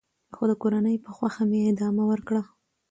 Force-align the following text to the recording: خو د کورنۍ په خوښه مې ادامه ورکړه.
خو 0.35 0.43
د 0.51 0.53
کورنۍ 0.61 0.95
په 1.05 1.09
خوښه 1.15 1.43
مې 1.49 1.59
ادامه 1.71 2.03
ورکړه. 2.11 2.41